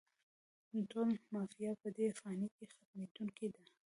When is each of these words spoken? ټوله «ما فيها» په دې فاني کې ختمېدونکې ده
ټوله 0.91 1.15
«ما 1.33 1.41
فيها» 1.53 1.73
په 1.81 1.89
دې 1.97 2.07
فاني 2.19 2.47
کې 2.55 2.65
ختمېدونکې 2.71 3.47
ده 3.53 3.63